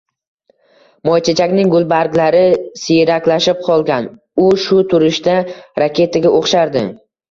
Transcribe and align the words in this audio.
Moychechakning 1.09 1.69
gulbarglari 1.75 2.41
siyraklashib 2.87 3.63
qolgan, 3.71 4.11
u 4.49 4.51
shu 4.67 4.83
turishda 4.97 5.41
raketaga 5.87 6.39
oʻxshardi 6.45 6.89